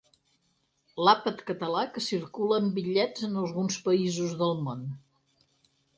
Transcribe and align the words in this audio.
L'àpat 1.07 1.43
català 1.49 1.83
que 1.97 2.03
circula 2.05 2.59
en 2.63 2.73
bitllets 2.79 3.27
en 3.29 3.37
alguns 3.43 3.81
països 3.91 4.37
del 4.41 4.57
món. 4.69 4.85